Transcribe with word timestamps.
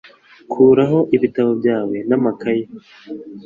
Kuraho 0.51 0.99
ibitabo 1.15 1.51
byawe 1.59 1.97
n'amakaye. 2.09 2.63